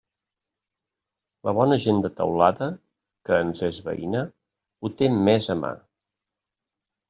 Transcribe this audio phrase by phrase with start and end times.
[1.49, 2.71] La bona gent de Teulada,
[3.29, 4.27] que ens és veïna,
[4.89, 5.75] ho té més a mà.